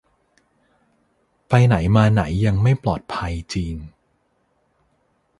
[1.47, 3.73] ไปไหนมาไหนยังไม่ปลอดภัยจริง